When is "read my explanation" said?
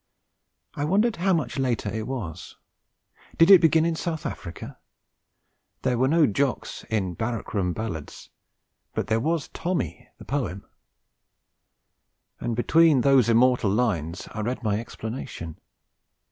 14.41-15.59